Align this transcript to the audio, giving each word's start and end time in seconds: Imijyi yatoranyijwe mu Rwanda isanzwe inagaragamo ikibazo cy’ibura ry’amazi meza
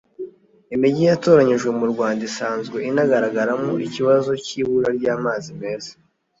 Imijyi 0.75 1.03
yatoranyijwe 1.11 1.69
mu 1.79 1.85
Rwanda 1.93 2.21
isanzwe 2.29 2.77
inagaragamo 2.89 3.71
ikibazo 3.87 4.31
cy’ibura 4.45 4.87
ry’amazi 4.97 5.51
meza 5.61 5.91